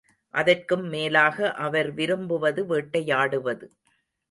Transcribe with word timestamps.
அதற்கும் 0.33 0.85
மேலாக 0.87 1.51
அவர் 1.57 1.91
விரும்புவது 1.91 2.63
வேட்டையாடுவது. 2.65 3.67